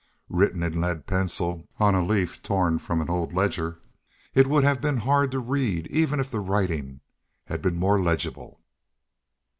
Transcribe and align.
Written 0.29 0.63
in 0.63 0.81
lead 0.81 1.05
pencil 1.05 1.67
on 1.77 1.93
a 1.93 2.03
leaf 2.03 2.41
torn 2.41 2.79
from 2.79 3.01
an 3.01 3.09
old 3.11 3.33
ledger, 3.33 3.77
it 4.33 4.47
would 4.47 4.63
have 4.63 4.81
been 4.81 4.97
hard 4.97 5.31
to 5.31 5.37
read 5.39 5.85
even 5.91 6.19
if 6.19 6.31
the 6.31 6.39
writing 6.39 7.01
had 7.45 7.61
been 7.61 7.75
more 7.77 8.01
legible. 8.01 8.61